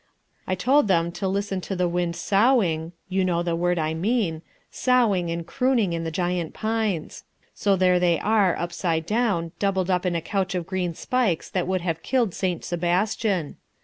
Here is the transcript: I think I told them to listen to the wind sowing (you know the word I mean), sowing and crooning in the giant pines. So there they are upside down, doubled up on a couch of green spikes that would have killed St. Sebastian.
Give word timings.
I 0.47 0.55
think 0.57 0.61
I 0.63 0.65
told 0.65 0.87
them 0.87 1.11
to 1.11 1.27
listen 1.27 1.61
to 1.61 1.75
the 1.75 1.87
wind 1.87 2.15
sowing 2.15 2.93
(you 3.07 3.23
know 3.23 3.43
the 3.43 3.55
word 3.55 3.77
I 3.77 3.93
mean), 3.93 4.41
sowing 4.71 5.29
and 5.29 5.45
crooning 5.45 5.93
in 5.93 6.05
the 6.05 6.09
giant 6.09 6.55
pines. 6.55 7.23
So 7.53 7.75
there 7.75 7.99
they 7.99 8.19
are 8.19 8.57
upside 8.57 9.05
down, 9.05 9.51
doubled 9.59 9.91
up 9.91 10.03
on 10.07 10.15
a 10.15 10.19
couch 10.21 10.55
of 10.55 10.65
green 10.65 10.95
spikes 10.95 11.51
that 11.51 11.67
would 11.67 11.81
have 11.81 12.01
killed 12.01 12.33
St. 12.33 12.65
Sebastian. 12.65 13.57